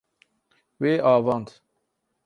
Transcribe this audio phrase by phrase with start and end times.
[0.81, 1.47] Wê avand.